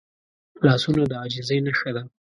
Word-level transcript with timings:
لاسونه 0.65 1.03
د 1.09 1.13
عاجزۍ 1.21 1.57
نښه 1.65 1.89
ده 1.95 2.03